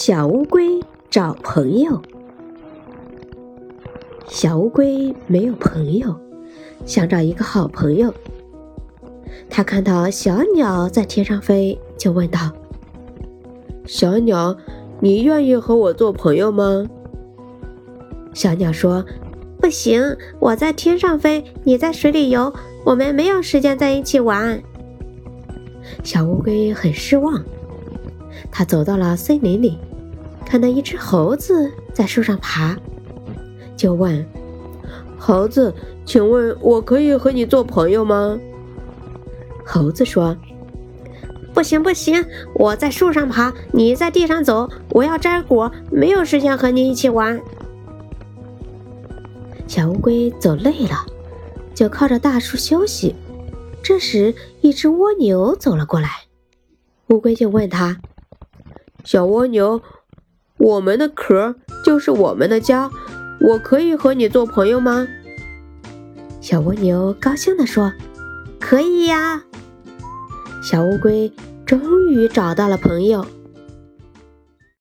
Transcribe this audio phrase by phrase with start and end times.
[0.00, 0.78] 小乌龟
[1.10, 2.00] 找朋友。
[4.28, 6.14] 小乌龟没有朋友，
[6.86, 8.14] 想找一个好朋友。
[9.50, 12.38] 他看到小鸟在天上飞，就问道
[13.86, 14.56] ：“小鸟，
[15.00, 16.88] 你愿意和我做朋友吗？”
[18.32, 19.04] 小鸟说
[19.60, 20.00] ：“不行，
[20.38, 22.54] 我在天上飞，你在水里游，
[22.84, 24.62] 我们没有时间在一起玩。”
[26.04, 27.42] 小乌龟很失望。
[28.52, 29.76] 他走到了森林里，
[30.48, 32.74] 看到一只猴子在树上爬，
[33.76, 34.26] 就问
[35.18, 35.74] ：“猴子，
[36.06, 38.40] 请问我可以和你做朋友吗？”
[39.62, 40.34] 猴子说
[41.52, 47.38] ：“不行，不行，我在树上爬，你在地上走，我要摘果，没有时间和你一起玩。”
[49.68, 51.04] 小乌龟走累了，
[51.74, 53.14] 就靠着大树休息。
[53.82, 56.08] 这时，一只蜗牛走了过来，
[57.08, 57.98] 乌龟就问他。
[59.04, 59.80] 小蜗牛，
[60.58, 61.54] 我们的壳
[61.84, 62.90] 就是我们的家，
[63.40, 65.06] 我可以和你做朋友吗？
[66.40, 67.92] 小蜗牛高兴地说
[68.58, 69.42] ：“可以呀！”
[70.62, 71.32] 小乌龟
[71.64, 73.24] 终于找到了朋友。